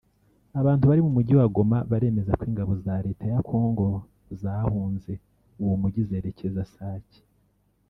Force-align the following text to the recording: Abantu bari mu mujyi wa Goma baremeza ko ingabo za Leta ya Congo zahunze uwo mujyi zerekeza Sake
Abantu 0.59 0.83
bari 0.89 1.01
mu 1.05 1.11
mujyi 1.15 1.33
wa 1.39 1.47
Goma 1.55 1.77
baremeza 1.91 2.31
ko 2.39 2.43
ingabo 2.49 2.73
za 2.85 2.95
Leta 3.05 3.23
ya 3.31 3.39
Congo 3.49 3.87
zahunze 4.41 5.13
uwo 5.63 5.75
mujyi 5.81 6.01
zerekeza 6.09 6.63
Sake 6.75 7.19